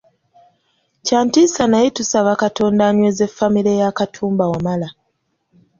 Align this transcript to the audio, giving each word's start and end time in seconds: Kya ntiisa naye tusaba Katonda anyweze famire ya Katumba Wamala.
Kya 1.05 1.19
ntiisa 1.25 1.63
naye 1.71 1.87
tusaba 1.97 2.31
Katonda 2.43 2.81
anyweze 2.89 3.25
famire 3.35 3.73
ya 3.81 3.89
Katumba 3.97 4.43
Wamala. 4.51 4.87